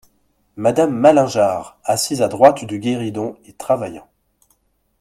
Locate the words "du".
2.65-2.79